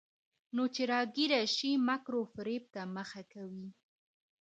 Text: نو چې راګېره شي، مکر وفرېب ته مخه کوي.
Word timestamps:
نو 0.55 0.63
چې 0.73 0.81
راګېره 0.91 1.41
شي، 1.55 1.71
مکر 1.87 2.13
وفرېب 2.19 2.63
ته 2.73 2.81
مخه 2.95 3.21
کوي. 3.33 3.67